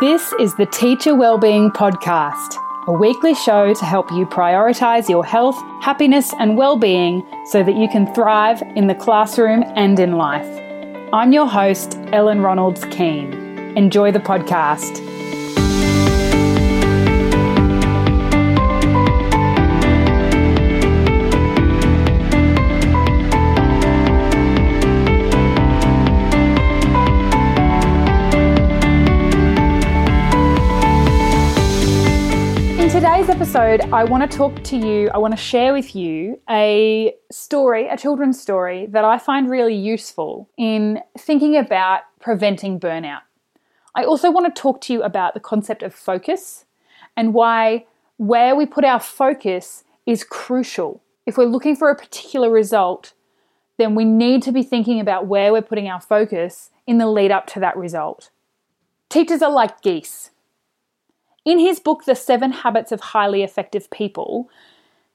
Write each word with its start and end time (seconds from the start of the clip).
This 0.00 0.32
is 0.40 0.54
the 0.54 0.64
Teacher 0.64 1.14
Wellbeing 1.14 1.70
Podcast, 1.72 2.56
a 2.86 2.92
weekly 2.92 3.34
show 3.34 3.74
to 3.74 3.84
help 3.84 4.10
you 4.10 4.24
prioritize 4.24 5.10
your 5.10 5.24
health, 5.24 5.56
happiness, 5.82 6.32
and 6.38 6.56
well-being 6.56 7.22
so 7.50 7.62
that 7.62 7.76
you 7.76 7.86
can 7.86 8.10
thrive 8.14 8.62
in 8.76 8.86
the 8.86 8.94
classroom 8.94 9.62
and 9.76 9.98
in 9.98 10.12
life. 10.12 10.48
I'm 11.12 11.32
your 11.32 11.46
host, 11.46 11.98
Ellen 12.12 12.38
Ronalds 12.38 12.90
Keane. 12.90 13.34
Enjoy 13.76 14.10
the 14.10 14.20
podcast. 14.20 15.09
Episode, 33.52 33.80
I 33.92 34.04
want 34.04 34.30
to 34.30 34.38
talk 34.38 34.62
to 34.62 34.76
you, 34.76 35.10
I 35.12 35.18
want 35.18 35.32
to 35.32 35.36
share 35.36 35.72
with 35.72 35.96
you 35.96 36.38
a 36.48 37.12
story, 37.32 37.88
a 37.88 37.96
children's 37.96 38.40
story 38.40 38.86
that 38.90 39.04
I 39.04 39.18
find 39.18 39.50
really 39.50 39.74
useful 39.74 40.48
in 40.56 41.00
thinking 41.18 41.56
about 41.56 42.02
preventing 42.20 42.78
burnout. 42.78 43.22
I 43.96 44.04
also 44.04 44.30
want 44.30 44.54
to 44.54 44.62
talk 44.62 44.80
to 44.82 44.92
you 44.92 45.02
about 45.02 45.34
the 45.34 45.40
concept 45.40 45.82
of 45.82 45.92
focus 45.92 46.64
and 47.16 47.34
why 47.34 47.86
where 48.18 48.54
we 48.54 48.66
put 48.66 48.84
our 48.84 49.00
focus 49.00 49.82
is 50.06 50.22
crucial. 50.22 51.02
If 51.26 51.36
we're 51.36 51.46
looking 51.46 51.74
for 51.74 51.90
a 51.90 51.96
particular 51.96 52.52
result, 52.52 53.14
then 53.78 53.96
we 53.96 54.04
need 54.04 54.44
to 54.44 54.52
be 54.52 54.62
thinking 54.62 55.00
about 55.00 55.26
where 55.26 55.50
we're 55.50 55.60
putting 55.60 55.88
our 55.88 56.00
focus 56.00 56.70
in 56.86 56.98
the 56.98 57.06
lead 57.08 57.32
up 57.32 57.48
to 57.48 57.58
that 57.58 57.76
result. 57.76 58.30
Teachers 59.08 59.42
are 59.42 59.50
like 59.50 59.82
geese. 59.82 60.30
In 61.44 61.58
his 61.58 61.80
book, 61.80 62.04
The 62.04 62.14
Seven 62.14 62.52
Habits 62.52 62.92
of 62.92 63.00
Highly 63.00 63.42
Effective 63.42 63.90
People, 63.90 64.50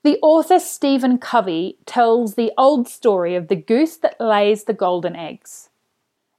the 0.03 0.17
author 0.23 0.59
Stephen 0.59 1.19
Covey 1.19 1.77
tells 1.85 2.33
the 2.33 2.51
old 2.57 2.87
story 2.87 3.35
of 3.35 3.47
the 3.47 3.55
goose 3.55 3.97
that 3.97 4.19
lays 4.19 4.63
the 4.63 4.73
golden 4.73 5.15
eggs. 5.15 5.69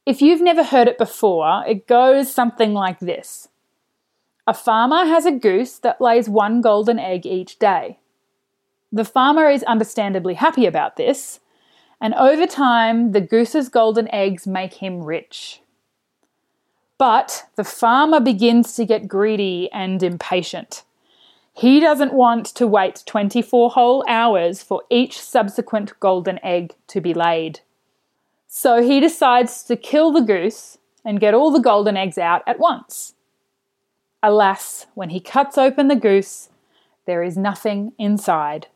If 0.04 0.20
you've 0.20 0.40
never 0.40 0.64
heard 0.64 0.88
it 0.88 0.98
before, 0.98 1.64
it 1.66 1.86
goes 1.86 2.32
something 2.32 2.72
like 2.72 2.98
this 2.98 3.48
A 4.46 4.54
farmer 4.54 5.04
has 5.04 5.24
a 5.24 5.32
goose 5.32 5.78
that 5.78 6.00
lays 6.00 6.28
one 6.28 6.60
golden 6.60 6.98
egg 6.98 7.24
each 7.24 7.58
day. 7.58 7.98
The 8.92 9.04
farmer 9.04 9.50
is 9.50 9.62
understandably 9.64 10.34
happy 10.34 10.66
about 10.66 10.96
this, 10.96 11.40
and 12.00 12.14
over 12.14 12.46
time, 12.46 13.12
the 13.12 13.20
goose's 13.20 13.68
golden 13.68 14.12
eggs 14.12 14.46
make 14.46 14.74
him 14.74 15.02
rich. 15.02 15.60
But 16.98 17.44
the 17.56 17.64
farmer 17.64 18.20
begins 18.20 18.74
to 18.76 18.86
get 18.86 19.08
greedy 19.08 19.70
and 19.72 20.02
impatient. 20.02 20.84
He 21.52 21.80
doesn't 21.80 22.12
want 22.12 22.46
to 22.46 22.66
wait 22.66 23.02
24 23.06 23.70
whole 23.70 24.04
hours 24.08 24.62
for 24.62 24.82
each 24.90 25.20
subsequent 25.20 25.98
golden 26.00 26.38
egg 26.42 26.74
to 26.88 27.00
be 27.00 27.14
laid. 27.14 27.60
So 28.46 28.82
he 28.82 29.00
decides 29.00 29.62
to 29.64 29.76
kill 29.76 30.12
the 30.12 30.20
goose 30.20 30.78
and 31.04 31.20
get 31.20 31.34
all 31.34 31.50
the 31.50 31.60
golden 31.60 31.96
eggs 31.96 32.18
out 32.18 32.42
at 32.46 32.58
once. 32.58 33.14
Alas, 34.22 34.86
when 34.94 35.10
he 35.10 35.20
cuts 35.20 35.56
open 35.56 35.88
the 35.88 35.96
goose, 35.96 36.48
there 37.06 37.22
is 37.22 37.36
nothing 37.36 37.92
inside. 37.98 38.66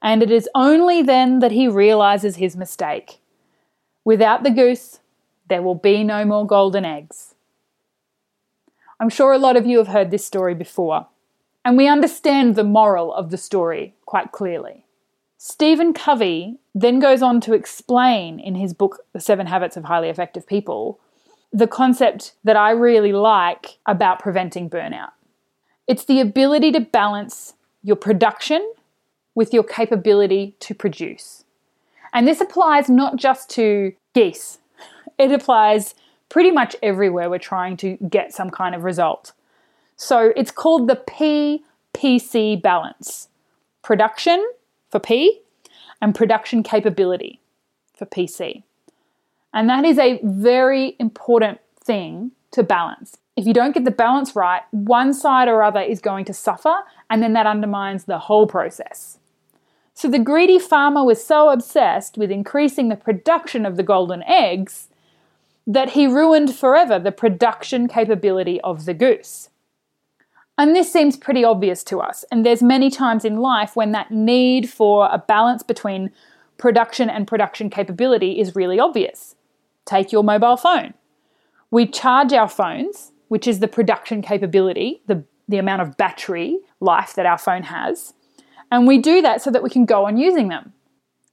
And 0.00 0.22
it 0.22 0.30
is 0.30 0.48
only 0.54 1.02
then 1.02 1.40
that 1.40 1.52
he 1.52 1.66
realizes 1.68 2.36
his 2.36 2.56
mistake. 2.56 3.20
Without 4.04 4.44
the 4.44 4.50
goose, 4.50 5.00
there 5.48 5.62
will 5.62 5.74
be 5.74 6.04
no 6.04 6.24
more 6.24 6.46
golden 6.46 6.84
eggs. 6.84 7.34
I'm 9.00 9.10
sure 9.10 9.32
a 9.32 9.38
lot 9.38 9.56
of 9.56 9.66
you 9.66 9.78
have 9.78 9.88
heard 9.88 10.10
this 10.10 10.24
story 10.24 10.54
before, 10.54 11.06
and 11.64 11.76
we 11.76 11.86
understand 11.86 12.56
the 12.56 12.64
moral 12.64 13.12
of 13.12 13.30
the 13.30 13.36
story 13.36 13.94
quite 14.06 14.32
clearly. 14.32 14.84
Stephen 15.36 15.92
Covey 15.92 16.58
then 16.74 16.98
goes 16.98 17.22
on 17.22 17.40
to 17.42 17.54
explain 17.54 18.40
in 18.40 18.56
his 18.56 18.74
book, 18.74 19.04
The 19.12 19.20
Seven 19.20 19.46
Habits 19.46 19.76
of 19.76 19.84
Highly 19.84 20.08
Effective 20.08 20.48
People, 20.48 20.98
the 21.52 21.68
concept 21.68 22.32
that 22.42 22.56
I 22.56 22.72
really 22.72 23.12
like 23.12 23.78
about 23.86 24.18
preventing 24.18 24.68
burnout. 24.68 25.12
It's 25.86 26.04
the 26.04 26.20
ability 26.20 26.72
to 26.72 26.80
balance 26.80 27.54
your 27.84 27.96
production 27.96 28.72
with 29.36 29.54
your 29.54 29.62
capability 29.62 30.56
to 30.58 30.74
produce. 30.74 31.44
And 32.12 32.26
this 32.26 32.40
applies 32.40 32.90
not 32.90 33.14
just 33.16 33.48
to 33.50 33.94
geese, 34.14 34.58
it 35.18 35.30
applies 35.30 35.94
pretty 36.28 36.50
much 36.50 36.76
everywhere 36.82 37.30
we're 37.30 37.38
trying 37.38 37.76
to 37.78 37.96
get 38.08 38.32
some 38.32 38.50
kind 38.50 38.74
of 38.74 38.84
result. 38.84 39.32
So 39.96 40.32
it's 40.36 40.50
called 40.50 40.88
the 40.88 40.96
PPC 40.96 42.60
balance 42.62 43.28
production 43.82 44.46
for 44.90 45.00
P 45.00 45.40
and 46.00 46.14
production 46.14 46.62
capability 46.62 47.40
for 47.96 48.06
PC. 48.06 48.62
And 49.52 49.68
that 49.68 49.84
is 49.84 49.98
a 49.98 50.20
very 50.22 50.94
important 50.98 51.60
thing 51.82 52.32
to 52.52 52.62
balance. 52.62 53.16
If 53.36 53.46
you 53.46 53.54
don't 53.54 53.72
get 53.72 53.84
the 53.84 53.90
balance 53.90 54.36
right, 54.36 54.62
one 54.72 55.14
side 55.14 55.48
or 55.48 55.62
other 55.62 55.80
is 55.80 56.00
going 56.00 56.24
to 56.26 56.34
suffer, 56.34 56.74
and 57.08 57.22
then 57.22 57.32
that 57.32 57.46
undermines 57.46 58.04
the 58.04 58.18
whole 58.18 58.46
process. 58.46 59.18
So 59.94 60.08
the 60.08 60.18
greedy 60.18 60.58
farmer 60.58 61.04
was 61.04 61.24
so 61.24 61.48
obsessed 61.48 62.18
with 62.18 62.30
increasing 62.30 62.88
the 62.88 62.96
production 62.96 63.64
of 63.64 63.76
the 63.76 63.82
golden 63.82 64.22
eggs 64.24 64.88
that 65.68 65.90
he 65.90 66.06
ruined 66.06 66.56
forever 66.56 66.98
the 66.98 67.12
production 67.12 67.86
capability 67.86 68.58
of 68.62 68.86
the 68.86 68.94
goose. 68.94 69.50
And 70.56 70.74
this 70.74 70.90
seems 70.90 71.16
pretty 71.16 71.44
obvious 71.44 71.84
to 71.84 72.00
us, 72.00 72.24
and 72.32 72.44
there's 72.44 72.62
many 72.62 72.90
times 72.90 73.24
in 73.24 73.36
life 73.36 73.76
when 73.76 73.92
that 73.92 74.10
need 74.10 74.68
for 74.68 75.08
a 75.12 75.18
balance 75.18 75.62
between 75.62 76.10
production 76.56 77.08
and 77.08 77.28
production 77.28 77.70
capability 77.70 78.40
is 78.40 78.56
really 78.56 78.80
obvious. 78.80 79.36
Take 79.84 80.10
your 80.10 80.24
mobile 80.24 80.56
phone. 80.56 80.94
We 81.70 81.86
charge 81.86 82.32
our 82.32 82.48
phones, 82.48 83.12
which 83.28 83.46
is 83.46 83.60
the 83.60 83.68
production 83.68 84.22
capability, 84.22 85.02
the, 85.06 85.22
the 85.48 85.58
amount 85.58 85.82
of 85.82 85.96
battery 85.98 86.58
life 86.80 87.14
that 87.14 87.26
our 87.26 87.38
phone 87.38 87.64
has, 87.64 88.14
and 88.72 88.86
we 88.86 88.98
do 88.98 89.20
that 89.20 89.42
so 89.42 89.50
that 89.50 89.62
we 89.62 89.70
can 89.70 89.84
go 89.84 90.06
on 90.06 90.16
using 90.16 90.48
them. 90.48 90.72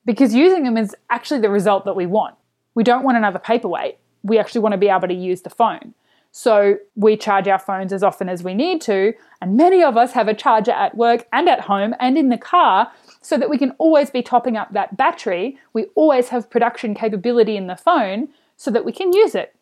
Because 0.04 0.36
using 0.36 0.64
them 0.64 0.78
is 0.78 0.96
actually 1.10 1.40
the 1.40 1.50
result 1.50 1.86
that 1.86 1.96
we 1.96 2.06
want. 2.06 2.36
We 2.76 2.84
don't 2.84 3.04
want 3.04 3.18
another 3.18 3.40
paperweight 3.40 3.98
we 4.26 4.40
actually 4.40 4.62
want 4.62 4.74
to 4.74 4.78
be 4.78 4.90
able 4.90 5.08
to 5.08 5.14
use 5.14 5.44
the 5.44 5.50
phone. 5.50 5.94
So 6.32 6.76
we 6.96 7.16
charge 7.16 7.48
our 7.48 7.60
phones 7.60 7.94
as 7.94 8.04
often 8.04 8.28
as 8.28 8.44
we 8.44 8.54
need 8.54 8.82
to, 8.82 9.14
and 9.42 9.56
many 9.56 9.82
of 9.82 9.96
us 9.96 10.12
have 10.12 10.28
a 10.28 10.34
charger 10.34 10.74
at 10.74 10.98
work 10.98 11.26
and 11.32 11.48
at 11.48 11.62
home 11.62 11.96
and 11.98 12.18
in 12.18 12.28
the 12.28 12.38
car 12.38 12.92
so 13.22 13.38
that 13.38 13.50
we 13.50 13.58
can 13.58 13.72
always 13.78 14.10
be 14.10 14.22
topping 14.22 14.58
up 14.58 14.74
that 14.74 14.98
battery. 14.98 15.58
We 15.72 15.86
always 15.96 16.30
have 16.30 16.50
production 16.50 16.94
capability 16.94 17.56
in 17.56 17.68
the 17.68 17.78
phone 17.78 18.28
so 18.58 18.70
that 18.72 18.84
we 18.84 18.92
can 18.92 19.14
use 19.14 19.34
it. 19.34 19.56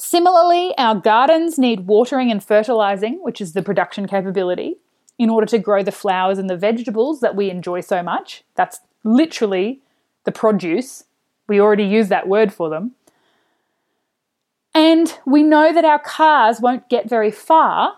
Similarly, 0.00 0.72
our 0.78 0.94
gardens 0.94 1.58
need 1.58 1.86
watering 1.86 2.30
and 2.30 2.42
fertilizing, 2.42 3.22
which 3.22 3.40
is 3.40 3.52
the 3.52 3.62
production 3.62 4.08
capability, 4.08 4.78
in 5.18 5.28
order 5.28 5.46
to 5.46 5.58
grow 5.58 5.82
the 5.82 5.92
flowers 5.92 6.38
and 6.38 6.48
the 6.48 6.56
vegetables 6.56 7.20
that 7.20 7.36
we 7.36 7.50
enjoy 7.50 7.82
so 7.82 8.02
much. 8.02 8.44
That's 8.54 8.80
literally 9.04 9.82
the 10.24 10.32
produce. 10.32 11.04
We 11.48 11.60
already 11.60 11.84
use 11.84 12.08
that 12.08 12.28
word 12.28 12.50
for 12.50 12.70
them. 12.70 12.92
And 14.74 15.18
we 15.26 15.42
know 15.42 15.72
that 15.72 15.84
our 15.84 15.98
cars 15.98 16.60
won't 16.60 16.88
get 16.88 17.08
very 17.08 17.30
far 17.30 17.94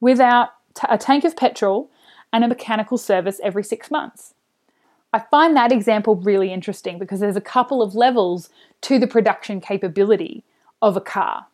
without 0.00 0.50
a 0.88 0.98
tank 0.98 1.24
of 1.24 1.36
petrol 1.36 1.90
and 2.32 2.42
a 2.42 2.48
mechanical 2.48 2.98
service 2.98 3.40
every 3.42 3.62
six 3.62 3.90
months. 3.90 4.34
I 5.12 5.20
find 5.30 5.54
that 5.56 5.72
example 5.72 6.16
really 6.16 6.52
interesting 6.52 6.98
because 6.98 7.20
there's 7.20 7.36
a 7.36 7.40
couple 7.40 7.82
of 7.82 7.94
levels 7.94 8.48
to 8.82 8.98
the 8.98 9.06
production 9.06 9.60
capability 9.60 10.42
of 10.80 10.96
a 10.96 11.00
car. 11.00 11.46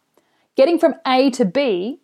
Getting 0.56 0.78
from 0.78 0.94
A 1.06 1.30
to 1.30 1.44
B 1.44 1.98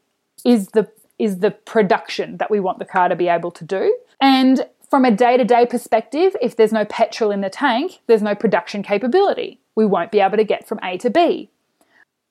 is 0.44 0.68
the 0.68 0.90
is 1.16 1.38
the 1.38 1.52
production 1.52 2.38
that 2.38 2.50
we 2.50 2.58
want 2.58 2.80
the 2.80 2.84
car 2.84 3.08
to 3.08 3.14
be 3.14 3.28
able 3.28 3.52
to 3.52 3.64
do. 3.64 3.96
And 4.20 4.66
from 4.90 5.04
a 5.04 5.12
day-to-day 5.12 5.66
perspective, 5.66 6.36
if 6.42 6.56
there's 6.56 6.72
no 6.72 6.84
petrol 6.84 7.30
in 7.30 7.40
the 7.40 7.48
tank, 7.48 8.00
there's 8.08 8.22
no 8.22 8.34
production 8.34 8.82
capability. 8.82 9.60
We 9.76 9.86
won't 9.86 10.10
be 10.10 10.18
able 10.20 10.36
to 10.36 10.44
get 10.44 10.66
from 10.66 10.80
A 10.82 10.98
to 10.98 11.10
B. 11.10 11.50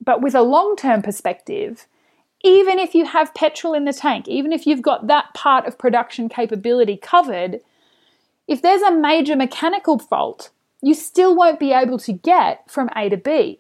But 0.04 0.22
with 0.22 0.36
a 0.36 0.42
long 0.42 0.76
term 0.76 1.02
perspective, 1.02 1.88
even 2.44 2.78
if 2.78 2.94
you 2.94 3.06
have 3.06 3.34
petrol 3.34 3.74
in 3.74 3.86
the 3.86 3.94
tank, 3.94 4.28
even 4.28 4.52
if 4.52 4.68
you've 4.68 4.82
got 4.82 5.08
that 5.08 5.34
part 5.34 5.66
of 5.66 5.78
production 5.78 6.28
capability 6.28 6.98
covered, 6.98 7.62
if 8.48 8.62
there's 8.62 8.82
a 8.82 8.92
major 8.92 9.36
mechanical 9.36 9.98
fault, 9.98 10.50
you 10.82 10.94
still 10.94 11.36
won't 11.36 11.60
be 11.60 11.72
able 11.72 11.98
to 12.00 12.12
get 12.12 12.70
from 12.70 12.90
A 12.96 13.08
to 13.10 13.18
B. 13.18 13.60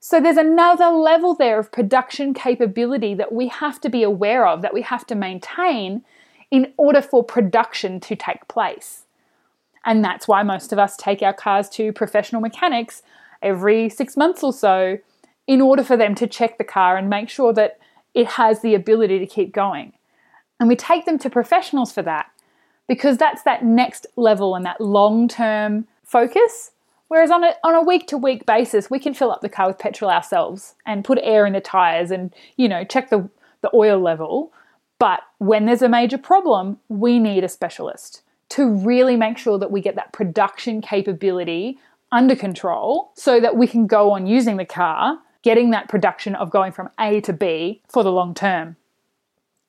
So 0.00 0.20
there's 0.20 0.36
another 0.36 0.88
level 0.88 1.34
there 1.34 1.58
of 1.58 1.72
production 1.72 2.34
capability 2.34 3.14
that 3.14 3.32
we 3.32 3.48
have 3.48 3.80
to 3.82 3.88
be 3.88 4.02
aware 4.02 4.46
of, 4.46 4.62
that 4.62 4.74
we 4.74 4.82
have 4.82 5.06
to 5.06 5.14
maintain 5.14 6.04
in 6.50 6.72
order 6.76 7.00
for 7.00 7.24
production 7.24 8.00
to 8.00 8.16
take 8.16 8.48
place. 8.48 9.04
And 9.84 10.04
that's 10.04 10.28
why 10.28 10.42
most 10.42 10.72
of 10.72 10.78
us 10.78 10.96
take 10.96 11.22
our 11.22 11.32
cars 11.32 11.68
to 11.70 11.92
professional 11.92 12.42
mechanics 12.42 13.02
every 13.40 13.88
six 13.88 14.16
months 14.16 14.42
or 14.42 14.52
so 14.52 14.98
in 15.50 15.60
order 15.60 15.82
for 15.82 15.96
them 15.96 16.14
to 16.14 16.28
check 16.28 16.58
the 16.58 16.64
car 16.64 16.96
and 16.96 17.10
make 17.10 17.28
sure 17.28 17.52
that 17.52 17.76
it 18.14 18.24
has 18.24 18.60
the 18.60 18.72
ability 18.72 19.18
to 19.18 19.26
keep 19.26 19.52
going. 19.52 19.92
And 20.60 20.68
we 20.68 20.76
take 20.76 21.06
them 21.06 21.18
to 21.18 21.28
professionals 21.28 21.90
for 21.90 22.02
that 22.02 22.30
because 22.86 23.18
that's 23.18 23.42
that 23.42 23.64
next 23.64 24.06
level 24.14 24.54
and 24.54 24.64
that 24.64 24.80
long 24.80 25.26
term 25.26 25.88
focus. 26.04 26.70
Whereas 27.08 27.32
on 27.32 27.42
a, 27.42 27.54
on 27.64 27.74
a 27.74 27.82
week 27.82 28.06
to 28.08 28.16
week 28.16 28.46
basis, 28.46 28.92
we 28.92 29.00
can 29.00 29.12
fill 29.12 29.32
up 29.32 29.40
the 29.40 29.48
car 29.48 29.66
with 29.66 29.80
petrol 29.80 30.08
ourselves 30.08 30.76
and 30.86 31.04
put 31.04 31.18
air 31.20 31.44
in 31.46 31.52
the 31.52 31.60
tires 31.60 32.12
and, 32.12 32.32
you 32.56 32.68
know, 32.68 32.84
check 32.84 33.10
the, 33.10 33.28
the 33.60 33.70
oil 33.74 33.98
level. 33.98 34.52
But 35.00 35.22
when 35.38 35.66
there's 35.66 35.82
a 35.82 35.88
major 35.88 36.18
problem, 36.18 36.78
we 36.88 37.18
need 37.18 37.42
a 37.42 37.48
specialist 37.48 38.22
to 38.50 38.68
really 38.68 39.16
make 39.16 39.36
sure 39.36 39.58
that 39.58 39.72
we 39.72 39.80
get 39.80 39.96
that 39.96 40.12
production 40.12 40.80
capability 40.80 41.76
under 42.12 42.36
control 42.36 43.10
so 43.16 43.40
that 43.40 43.56
we 43.56 43.66
can 43.66 43.88
go 43.88 44.12
on 44.12 44.28
using 44.28 44.56
the 44.56 44.64
car, 44.64 45.18
getting 45.42 45.70
that 45.70 45.88
production 45.88 46.34
of 46.34 46.50
going 46.50 46.72
from 46.72 46.90
A 46.98 47.20
to 47.22 47.32
B 47.32 47.82
for 47.88 48.02
the 48.02 48.12
long 48.12 48.34
term. 48.34 48.76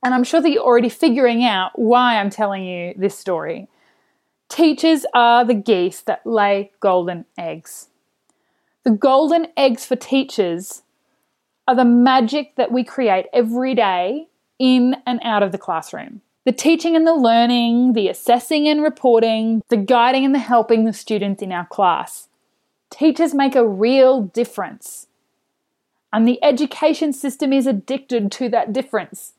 And 0.03 0.13
I'm 0.13 0.23
sure 0.23 0.41
that 0.41 0.49
you're 0.49 0.63
already 0.63 0.89
figuring 0.89 1.43
out 1.43 1.77
why 1.77 2.17
I'm 2.17 2.29
telling 2.29 2.65
you 2.65 2.93
this 2.97 3.17
story. 3.17 3.67
Teachers 4.49 5.05
are 5.13 5.45
the 5.45 5.53
geese 5.53 6.01
that 6.01 6.25
lay 6.25 6.71
golden 6.79 7.25
eggs. 7.37 7.87
The 8.83 8.91
golden 8.91 9.47
eggs 9.55 9.85
for 9.85 9.95
teachers 9.95 10.81
are 11.67 11.75
the 11.75 11.85
magic 11.85 12.55
that 12.55 12.71
we 12.71 12.83
create 12.83 13.27
every 13.31 13.75
day 13.75 14.27
in 14.57 14.95
and 15.05 15.19
out 15.23 15.43
of 15.43 15.51
the 15.51 15.57
classroom. 15.57 16.21
The 16.45 16.51
teaching 16.51 16.95
and 16.95 17.05
the 17.05 17.13
learning, 17.13 17.93
the 17.93 18.07
assessing 18.07 18.67
and 18.67 18.81
reporting, 18.81 19.61
the 19.69 19.77
guiding 19.77 20.25
and 20.25 20.33
the 20.33 20.39
helping 20.39 20.85
the 20.85 20.93
students 20.93 21.43
in 21.43 21.51
our 21.51 21.67
class. 21.67 22.27
Teachers 22.89 23.35
make 23.35 23.55
a 23.55 23.67
real 23.67 24.23
difference. 24.23 25.07
And 26.13 26.27
the 26.27 26.43
education 26.43 27.13
system 27.13 27.53
is 27.53 27.67
addicted 27.67 28.31
to 28.33 28.49
that 28.49 28.73
difference. 28.73 29.33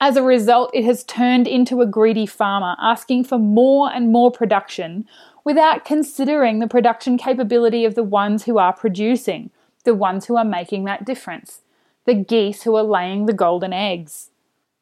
As 0.00 0.16
a 0.16 0.22
result, 0.22 0.70
it 0.74 0.84
has 0.84 1.04
turned 1.04 1.46
into 1.46 1.80
a 1.80 1.86
greedy 1.86 2.26
farmer 2.26 2.76
asking 2.80 3.24
for 3.24 3.38
more 3.38 3.90
and 3.90 4.12
more 4.12 4.30
production 4.30 5.06
without 5.42 5.84
considering 5.84 6.58
the 6.58 6.68
production 6.68 7.16
capability 7.16 7.84
of 7.84 7.94
the 7.94 8.02
ones 8.02 8.44
who 8.44 8.58
are 8.58 8.72
producing, 8.72 9.50
the 9.84 9.94
ones 9.94 10.26
who 10.26 10.36
are 10.36 10.44
making 10.44 10.84
that 10.84 11.06
difference, 11.06 11.62
the 12.04 12.14
geese 12.14 12.64
who 12.64 12.76
are 12.76 12.82
laying 12.82 13.26
the 13.26 13.32
golden 13.32 13.72
eggs. 13.72 14.30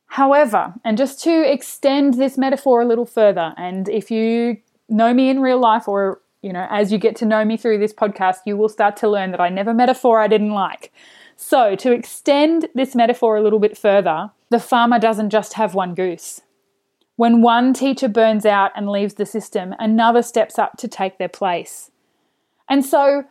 However, 0.07 0.75
and 0.85 0.99
just 0.99 1.23
to 1.25 1.53
extend 1.53 2.15
this 2.15 2.39
metaphor 2.39 2.83
a 2.83 2.87
little 2.87 3.07
further, 3.07 3.55
and 3.57 3.89
if 3.89 4.11
you 4.11 4.59
know 4.89 5.15
me 5.15 5.29
in 5.29 5.41
real 5.41 5.59
life 5.59 5.87
or 5.89 6.21
you 6.45 6.53
know, 6.53 6.67
as 6.71 6.93
you 6.93 6.99
get 6.99 7.17
to 7.17 7.25
know 7.25 7.43
me 7.43 7.57
through 7.57 7.79
this 7.79 7.95
podcast, 7.95 8.41
you 8.45 8.55
will 8.55 8.69
start 8.69 8.99
to 8.99 9.09
learn 9.09 9.31
that 9.31 9.41
I 9.41 9.49
never 9.49 9.73
metaphor 9.73 10.21
I 10.21 10.29
didn't 10.29 10.51
like. 10.51 10.93
So, 11.37 11.75
to 11.77 11.91
extend 11.91 12.69
this 12.75 12.95
metaphor 12.95 13.37
a 13.37 13.43
little 13.43 13.59
bit 13.59 13.79
further, 13.79 14.31
the 14.51 14.61
farmer 14.61 14.99
doesn't 14.99 15.31
just 15.31 15.55
have 15.55 15.75
one 15.75 15.95
goose. 15.95 16.43
When 17.17 17.41
one 17.41 17.73
teacher 17.73 18.09
burns 18.09 18.45
out 18.45 18.73
and 18.77 18.91
leaves 18.91 19.15
the 19.15 19.25
system, 19.25 19.75
another 19.79 20.21
steps 20.21 20.59
up 20.59 20.77
to 20.79 20.87
take 20.87 21.17
their 21.17 21.31
place. 21.31 21.91
And 22.69 22.85
so, 22.85 23.25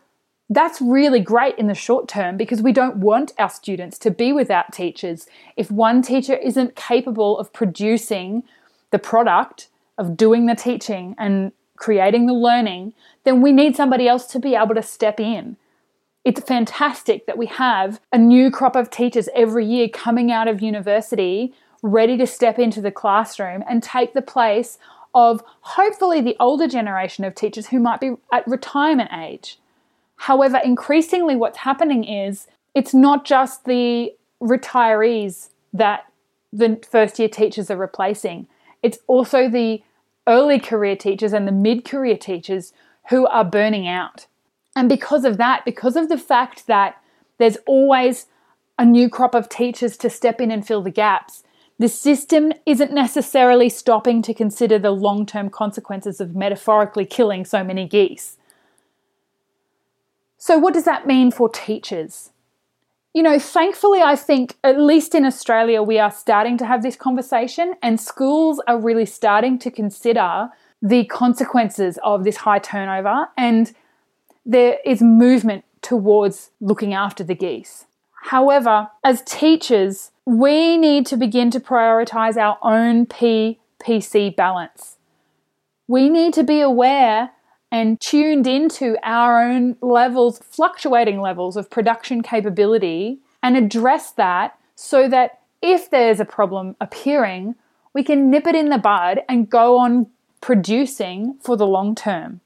that's 0.50 0.80
really 0.82 1.20
great 1.20 1.56
in 1.56 1.68
the 1.68 1.74
short 1.74 2.08
term 2.08 2.36
because 2.36 2.60
we 2.62 2.72
don't 2.72 2.96
want 2.96 3.32
our 3.38 3.48
students 3.48 3.96
to 4.00 4.10
be 4.10 4.32
without 4.32 4.72
teachers. 4.72 5.26
If 5.56 5.70
one 5.70 6.02
teacher 6.02 6.34
isn't 6.34 6.74
capable 6.74 7.38
of 7.38 7.52
producing 7.52 8.42
the 8.90 8.98
product, 8.98 9.68
of 9.98 10.16
doing 10.16 10.46
the 10.46 10.56
teaching 10.56 11.14
and 11.16 11.52
creating 11.76 12.26
the 12.26 12.34
learning, 12.34 12.92
then 13.24 13.40
we 13.42 13.52
need 13.52 13.76
somebody 13.76 14.08
else 14.08 14.26
to 14.26 14.38
be 14.38 14.54
able 14.54 14.74
to 14.74 14.82
step 14.82 15.18
in. 15.18 15.56
It's 16.24 16.40
fantastic 16.40 17.26
that 17.26 17.36
we 17.36 17.46
have 17.46 18.00
a 18.12 18.18
new 18.18 18.50
crop 18.50 18.76
of 18.76 18.90
teachers 18.90 19.28
every 19.34 19.66
year 19.66 19.88
coming 19.88 20.32
out 20.32 20.48
of 20.48 20.62
university 20.62 21.52
ready 21.82 22.16
to 22.16 22.26
step 22.26 22.58
into 22.58 22.80
the 22.80 22.90
classroom 22.90 23.62
and 23.68 23.82
take 23.82 24.14
the 24.14 24.22
place 24.22 24.78
of 25.14 25.42
hopefully 25.60 26.20
the 26.20 26.36
older 26.40 26.66
generation 26.66 27.24
of 27.24 27.34
teachers 27.34 27.68
who 27.68 27.78
might 27.78 28.00
be 28.00 28.12
at 28.32 28.46
retirement 28.48 29.10
age. 29.12 29.58
However, 30.16 30.58
increasingly 30.64 31.36
what's 31.36 31.58
happening 31.58 32.04
is 32.04 32.46
it's 32.74 32.94
not 32.94 33.24
just 33.24 33.64
the 33.66 34.14
retirees 34.40 35.50
that 35.72 36.06
the 36.52 36.80
first 36.90 37.18
year 37.18 37.28
teachers 37.28 37.70
are 37.70 37.76
replacing, 37.76 38.46
it's 38.82 38.98
also 39.06 39.48
the 39.48 39.82
early 40.26 40.58
career 40.58 40.96
teachers 40.96 41.32
and 41.32 41.46
the 41.46 41.52
mid 41.52 41.84
career 41.84 42.16
teachers 42.16 42.72
who 43.10 43.26
are 43.26 43.44
burning 43.44 43.86
out. 43.86 44.26
And 44.76 44.88
because 44.88 45.24
of 45.24 45.36
that, 45.36 45.64
because 45.64 45.96
of 45.96 46.08
the 46.08 46.18
fact 46.18 46.66
that 46.66 46.96
there's 47.38 47.58
always 47.66 48.26
a 48.78 48.84
new 48.84 49.08
crop 49.08 49.34
of 49.34 49.48
teachers 49.48 49.96
to 49.98 50.10
step 50.10 50.40
in 50.40 50.50
and 50.50 50.66
fill 50.66 50.82
the 50.82 50.90
gaps, 50.90 51.44
the 51.78 51.88
system 51.88 52.52
isn't 52.66 52.92
necessarily 52.92 53.68
stopping 53.68 54.22
to 54.22 54.34
consider 54.34 54.78
the 54.78 54.90
long 54.90 55.26
term 55.26 55.50
consequences 55.50 56.20
of 56.20 56.34
metaphorically 56.34 57.04
killing 57.04 57.44
so 57.44 57.64
many 57.64 57.86
geese. 57.86 58.36
So, 60.38 60.58
what 60.58 60.74
does 60.74 60.84
that 60.84 61.06
mean 61.06 61.30
for 61.30 61.48
teachers? 61.48 62.30
You 63.14 63.22
know, 63.22 63.38
thankfully, 63.38 64.02
I 64.02 64.16
think, 64.16 64.56
at 64.64 64.78
least 64.78 65.14
in 65.14 65.24
Australia, 65.24 65.82
we 65.82 66.00
are 66.00 66.10
starting 66.10 66.58
to 66.58 66.66
have 66.66 66.82
this 66.82 66.96
conversation, 66.96 67.74
and 67.80 68.00
schools 68.00 68.60
are 68.66 68.78
really 68.78 69.06
starting 69.06 69.56
to 69.60 69.70
consider 69.70 70.48
the 70.82 71.04
consequences 71.04 71.98
of 72.02 72.24
this 72.24 72.38
high 72.38 72.58
turnover, 72.58 73.28
and 73.38 73.72
there 74.44 74.78
is 74.84 75.00
movement 75.00 75.64
towards 75.80 76.50
looking 76.60 76.92
after 76.92 77.22
the 77.22 77.36
geese. 77.36 77.86
However, 78.24 78.88
as 79.04 79.22
teachers, 79.22 80.10
we 80.26 80.76
need 80.76 81.06
to 81.06 81.16
begin 81.16 81.50
to 81.52 81.60
prioritize 81.60 82.36
our 82.36 82.58
own 82.62 83.06
PPC 83.06 84.34
balance. 84.34 84.96
We 85.86 86.08
need 86.08 86.34
to 86.34 86.42
be 86.42 86.60
aware 86.60 87.30
and 87.74 88.00
tuned 88.00 88.46
into 88.46 88.96
our 89.02 89.42
own 89.42 89.76
levels, 89.80 90.38
fluctuating 90.48 91.20
levels 91.20 91.56
of 91.56 91.68
production 91.68 92.22
capability, 92.22 93.18
and 93.42 93.56
address 93.56 94.12
that 94.12 94.56
so 94.76 95.08
that 95.08 95.40
if 95.60 95.90
there's 95.90 96.20
a 96.20 96.24
problem 96.24 96.76
appearing, 96.80 97.56
we 97.92 98.04
can 98.04 98.30
nip 98.30 98.46
it 98.46 98.54
in 98.54 98.68
the 98.68 98.78
bud 98.78 99.22
and 99.28 99.50
go 99.50 99.76
on 99.76 100.06
producing 100.40 101.36
for 101.42 101.56
the 101.56 101.66
long 101.66 101.96
term. 101.96 102.40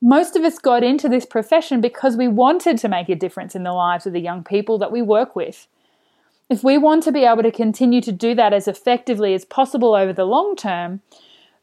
Most 0.00 0.36
of 0.36 0.44
us 0.44 0.60
got 0.60 0.84
into 0.84 1.08
this 1.08 1.26
profession 1.26 1.80
because 1.80 2.16
we 2.16 2.28
wanted 2.28 2.78
to 2.78 2.88
make 2.88 3.08
a 3.08 3.16
difference 3.16 3.56
in 3.56 3.64
the 3.64 3.72
lives 3.72 4.06
of 4.06 4.12
the 4.12 4.20
young 4.20 4.44
people 4.44 4.78
that 4.78 4.92
we 4.92 5.02
work 5.02 5.34
with. 5.34 5.66
If 6.48 6.62
we 6.62 6.78
want 6.78 7.02
to 7.02 7.10
be 7.10 7.24
able 7.24 7.42
to 7.42 7.50
continue 7.50 8.00
to 8.02 8.12
do 8.12 8.32
that 8.36 8.52
as 8.52 8.68
effectively 8.68 9.34
as 9.34 9.44
possible 9.44 9.96
over 9.96 10.12
the 10.12 10.24
long 10.24 10.54
term, 10.54 11.00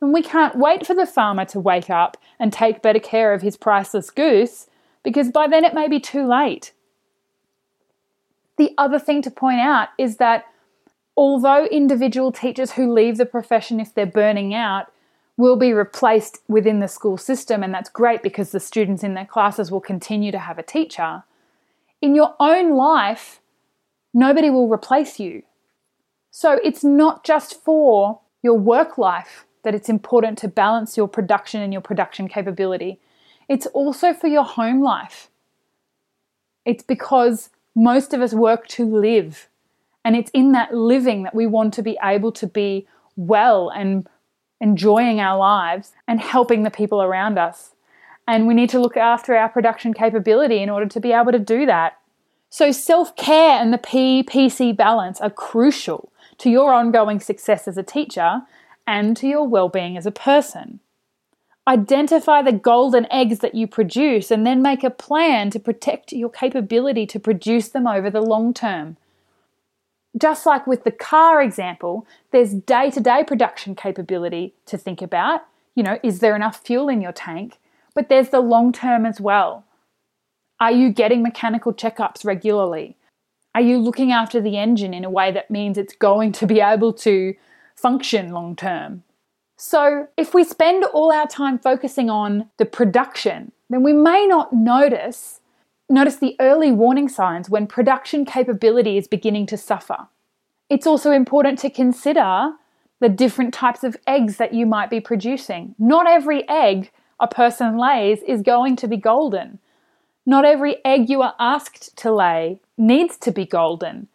and 0.03 0.11
we 0.11 0.21
can't 0.21 0.57
wait 0.57 0.85
for 0.85 0.93
the 0.93 1.05
farmer 1.05 1.45
to 1.45 1.61
wake 1.61 1.89
up 1.89 2.17
and 2.37 2.51
take 2.51 2.81
better 2.81 2.99
care 2.99 3.33
of 3.33 3.41
his 3.41 3.55
priceless 3.55 4.09
goose 4.11 4.67
because 5.01 5.31
by 5.31 5.47
then 5.47 5.63
it 5.63 5.73
may 5.73 5.87
be 5.87 5.97
too 5.97 6.27
late. 6.27 6.73
The 8.57 8.73
other 8.77 8.99
thing 8.99 9.21
to 9.21 9.31
point 9.31 9.61
out 9.61 9.87
is 9.97 10.17
that 10.17 10.43
although 11.15 11.67
individual 11.67 12.33
teachers 12.33 12.73
who 12.73 12.91
leave 12.91 13.15
the 13.15 13.25
profession 13.25 13.79
if 13.79 13.93
they're 13.93 14.05
burning 14.05 14.53
out 14.53 14.91
will 15.37 15.55
be 15.55 15.71
replaced 15.71 16.39
within 16.49 16.81
the 16.81 16.89
school 16.89 17.17
system, 17.17 17.63
and 17.63 17.73
that's 17.73 17.89
great 17.89 18.21
because 18.21 18.51
the 18.51 18.59
students 18.59 19.05
in 19.05 19.13
their 19.13 19.25
classes 19.25 19.71
will 19.71 19.79
continue 19.79 20.33
to 20.33 20.39
have 20.39 20.59
a 20.59 20.63
teacher, 20.63 21.23
in 22.01 22.13
your 22.13 22.35
own 22.41 22.75
life, 22.75 23.39
nobody 24.13 24.49
will 24.49 24.67
replace 24.67 25.17
you. 25.17 25.43
So 26.29 26.59
it's 26.61 26.83
not 26.83 27.23
just 27.23 27.63
for 27.63 28.19
your 28.41 28.59
work 28.59 28.97
life 28.97 29.45
that 29.63 29.73
it's 29.73 29.89
important 29.89 30.37
to 30.39 30.47
balance 30.47 30.95
your 30.95 31.07
production 31.07 31.61
and 31.61 31.73
your 31.73 31.81
production 31.81 32.27
capability. 32.27 32.99
It's 33.49 33.65
also 33.67 34.13
for 34.13 34.27
your 34.27 34.43
home 34.43 34.81
life. 34.81 35.29
It's 36.65 36.83
because 36.83 37.49
most 37.75 38.13
of 38.13 38.21
us 38.21 38.33
work 38.33 38.67
to 38.67 38.85
live. 38.85 39.49
And 40.05 40.15
it's 40.15 40.31
in 40.31 40.51
that 40.51 40.73
living 40.73 41.23
that 41.23 41.35
we 41.35 41.45
want 41.45 41.73
to 41.75 41.81
be 41.81 41.97
able 42.03 42.31
to 42.33 42.47
be 42.47 42.87
well 43.15 43.69
and 43.69 44.07
enjoying 44.59 45.19
our 45.19 45.37
lives 45.37 45.91
and 46.07 46.19
helping 46.19 46.63
the 46.63 46.71
people 46.71 47.01
around 47.01 47.37
us. 47.37 47.71
And 48.27 48.47
we 48.47 48.53
need 48.53 48.69
to 48.69 48.79
look 48.79 48.95
after 48.95 49.35
our 49.35 49.49
production 49.49 49.93
capability 49.93 50.59
in 50.59 50.69
order 50.69 50.85
to 50.87 50.99
be 50.99 51.11
able 51.11 51.31
to 51.31 51.39
do 51.39 51.65
that. 51.65 51.97
So, 52.49 52.71
self 52.71 53.15
care 53.15 53.59
and 53.59 53.73
the 53.73 53.77
PPC 53.77 54.75
balance 54.77 55.19
are 55.19 55.29
crucial 55.29 56.11
to 56.37 56.49
your 56.49 56.71
ongoing 56.71 57.19
success 57.19 57.67
as 57.67 57.77
a 57.77 57.83
teacher 57.83 58.43
and 58.85 59.15
to 59.17 59.27
your 59.27 59.47
well 59.47 59.69
being 59.69 59.97
as 59.97 60.05
a 60.05 60.11
person. 60.11 60.79
Identify 61.67 62.41
the 62.41 62.51
golden 62.51 63.09
eggs 63.09 63.39
that 63.39 63.55
you 63.55 63.67
produce 63.67 64.31
and 64.31 64.45
then 64.45 64.61
make 64.61 64.83
a 64.83 64.89
plan 64.89 65.49
to 65.51 65.59
protect 65.59 66.11
your 66.11 66.29
capability 66.29 67.05
to 67.07 67.19
produce 67.19 67.69
them 67.69 67.87
over 67.87 68.09
the 68.09 68.21
long 68.21 68.53
term. 68.53 68.97
Just 70.17 70.45
like 70.45 70.67
with 70.67 70.83
the 70.83 70.91
car 70.91 71.41
example, 71.41 72.05
there's 72.31 72.53
day 72.53 72.91
to 72.91 72.99
day 72.99 73.23
production 73.23 73.75
capability 73.75 74.53
to 74.65 74.77
think 74.77 75.01
about. 75.01 75.45
You 75.73 75.83
know, 75.83 75.99
is 76.03 76.19
there 76.19 76.35
enough 76.35 76.61
fuel 76.63 76.89
in 76.89 77.01
your 77.01 77.13
tank? 77.13 77.59
But 77.95 78.09
there's 78.09 78.29
the 78.29 78.41
long 78.41 78.73
term 78.73 79.05
as 79.05 79.21
well. 79.21 79.63
Are 80.59 80.71
you 80.71 80.91
getting 80.91 81.23
mechanical 81.23 81.73
checkups 81.73 82.25
regularly? 82.25 82.97
Are 83.55 83.61
you 83.61 83.77
looking 83.77 84.11
after 84.11 84.41
the 84.41 84.57
engine 84.57 84.93
in 84.93 85.05
a 85.05 85.09
way 85.09 85.31
that 85.31 85.51
means 85.51 85.77
it's 85.77 85.95
going 85.95 86.31
to 86.33 86.47
be 86.47 86.59
able 86.59 86.93
to 86.93 87.35
function 87.75 88.31
long 88.31 88.55
term? 88.55 89.03
So, 89.57 90.07
if 90.17 90.33
we 90.33 90.43
spend 90.43 90.83
all 90.85 91.11
our 91.11 91.27
time 91.27 91.59
focusing 91.59 92.09
on 92.09 92.49
the 92.57 92.65
production, 92.65 93.51
then 93.69 93.83
we 93.83 93.93
may 93.93 94.25
not 94.25 94.53
notice 94.53 95.39
notice 95.89 96.15
the 96.15 96.35
early 96.39 96.71
warning 96.71 97.07
signs 97.07 97.49
when 97.49 97.67
production 97.67 98.25
capability 98.25 98.97
is 98.97 99.07
beginning 99.07 99.45
to 99.45 99.57
suffer. 99.57 100.07
It's 100.69 100.87
also 100.87 101.11
important 101.11 101.59
to 101.59 101.69
consider 101.69 102.53
the 102.99 103.09
different 103.09 103.53
types 103.53 103.83
of 103.83 103.97
eggs 104.07 104.37
that 104.37 104.53
you 104.53 104.65
might 104.65 104.89
be 104.89 104.99
producing. 104.99 105.75
Not 105.77 106.07
every 106.07 106.47
egg 106.47 106.89
a 107.19 107.27
person 107.27 107.77
lays 107.77 108.19
is 108.23 108.41
going 108.41 108.75
to 108.77 108.87
be 108.87 108.97
golden. 108.97 109.59
Not 110.25 110.45
every 110.45 110.77
egg 110.85 111.09
you 111.09 111.21
are 111.21 111.35
asked 111.37 111.95
to 111.97 112.11
lay 112.11 112.59
needs 112.77 113.17
to 113.17 113.31
be 113.31 113.45
golden. 113.45 114.07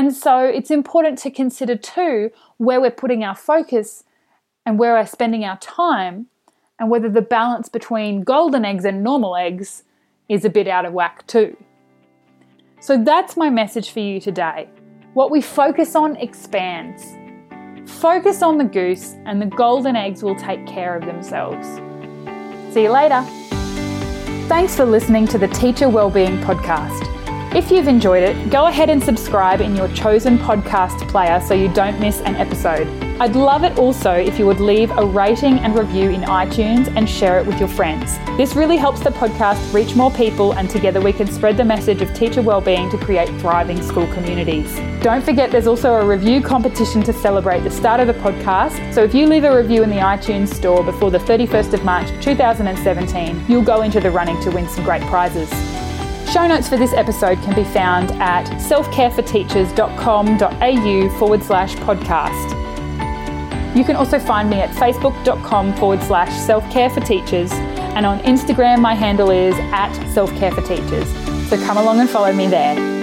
And 0.00 0.16
so 0.16 0.38
it's 0.38 0.70
important 0.70 1.18
to 1.18 1.30
consider 1.30 1.76
too 1.76 2.30
where 2.56 2.80
we're 2.80 2.90
putting 2.90 3.22
our 3.22 3.34
focus 3.34 4.02
and 4.64 4.78
where 4.78 4.94
we're 4.94 5.04
spending 5.04 5.44
our 5.44 5.58
time 5.58 6.24
and 6.78 6.88
whether 6.88 7.10
the 7.10 7.20
balance 7.20 7.68
between 7.68 8.22
golden 8.22 8.64
eggs 8.64 8.86
and 8.86 9.04
normal 9.04 9.36
eggs 9.36 9.82
is 10.30 10.46
a 10.46 10.48
bit 10.48 10.66
out 10.68 10.86
of 10.86 10.94
whack 10.94 11.26
too. 11.26 11.54
So 12.80 12.96
that's 12.96 13.36
my 13.36 13.50
message 13.50 13.90
for 13.90 14.00
you 14.00 14.20
today. 14.22 14.70
What 15.12 15.30
we 15.30 15.42
focus 15.42 15.94
on 15.94 16.16
expands. 16.16 17.04
Focus 18.00 18.40
on 18.40 18.56
the 18.56 18.64
goose, 18.64 19.16
and 19.26 19.42
the 19.42 19.52
golden 19.54 19.96
eggs 19.96 20.22
will 20.22 20.36
take 20.36 20.66
care 20.66 20.96
of 20.96 21.04
themselves. 21.04 21.68
See 22.72 22.84
you 22.84 22.90
later. 22.90 23.20
Thanks 24.48 24.74
for 24.74 24.86
listening 24.86 25.26
to 25.26 25.36
the 25.36 25.48
Teacher 25.48 25.90
Wellbeing 25.90 26.38
Podcast. 26.38 27.09
If 27.52 27.72
you've 27.72 27.88
enjoyed 27.88 28.22
it, 28.22 28.48
go 28.48 28.66
ahead 28.66 28.90
and 28.90 29.02
subscribe 29.02 29.60
in 29.60 29.74
your 29.74 29.88
chosen 29.88 30.38
podcast 30.38 31.08
player 31.08 31.40
so 31.40 31.52
you 31.52 31.66
don't 31.72 31.98
miss 31.98 32.20
an 32.20 32.36
episode. 32.36 32.86
I'd 33.20 33.34
love 33.34 33.64
it 33.64 33.76
also 33.76 34.12
if 34.12 34.38
you 34.38 34.46
would 34.46 34.60
leave 34.60 34.92
a 34.92 35.04
rating 35.04 35.58
and 35.58 35.76
review 35.76 36.10
in 36.10 36.20
iTunes 36.20 36.86
and 36.96 37.10
share 37.10 37.40
it 37.40 37.46
with 37.46 37.58
your 37.58 37.68
friends. 37.68 38.18
This 38.36 38.54
really 38.54 38.76
helps 38.76 39.00
the 39.00 39.10
podcast 39.10 39.74
reach 39.74 39.96
more 39.96 40.12
people, 40.12 40.52
and 40.52 40.70
together 40.70 41.00
we 41.00 41.12
can 41.12 41.26
spread 41.26 41.56
the 41.56 41.64
message 41.64 42.00
of 42.02 42.14
teacher 42.14 42.40
wellbeing 42.40 42.88
to 42.90 42.98
create 42.98 43.28
thriving 43.40 43.82
school 43.82 44.06
communities. 44.14 44.72
Don't 45.02 45.24
forget 45.24 45.50
there's 45.50 45.66
also 45.66 45.94
a 45.94 46.06
review 46.06 46.40
competition 46.40 47.02
to 47.02 47.12
celebrate 47.12 47.64
the 47.64 47.70
start 47.70 47.98
of 47.98 48.06
the 48.06 48.14
podcast. 48.14 48.94
So 48.94 49.02
if 49.02 49.12
you 49.12 49.26
leave 49.26 49.42
a 49.42 49.54
review 49.54 49.82
in 49.82 49.90
the 49.90 49.96
iTunes 49.96 50.54
store 50.54 50.84
before 50.84 51.10
the 51.10 51.18
31st 51.18 51.74
of 51.74 51.84
March 51.84 52.06
2017, 52.22 53.44
you'll 53.48 53.64
go 53.64 53.82
into 53.82 53.98
the 53.98 54.12
running 54.12 54.40
to 54.42 54.52
win 54.52 54.68
some 54.68 54.84
great 54.84 55.02
prizes. 55.02 55.50
Show 56.28 56.46
notes 56.46 56.68
for 56.68 56.76
this 56.76 56.92
episode 56.92 57.40
can 57.42 57.54
be 57.54 57.64
found 57.64 58.10
at 58.20 58.44
selfcareforteachers.com.au 58.60 61.18
forward 61.18 61.42
slash 61.42 61.74
podcast. 61.76 62.56
You 63.76 63.84
can 63.84 63.96
also 63.96 64.18
find 64.18 64.50
me 64.50 64.60
at 64.60 64.70
facebook.com 64.70 65.74
forward 65.76 66.02
slash 66.02 66.32
self-care 66.32 66.90
for 66.90 67.00
teachers 67.00 67.52
and 67.52 68.06
on 68.06 68.20
Instagram 68.20 68.80
my 68.80 68.94
handle 68.94 69.30
is 69.30 69.54
at 69.72 69.92
self-care 70.12 70.52
for 70.52 70.62
teachers. 70.62 71.08
So 71.48 71.56
come 71.64 71.76
along 71.76 72.00
and 72.00 72.08
follow 72.08 72.32
me 72.32 72.46
there. 72.46 72.99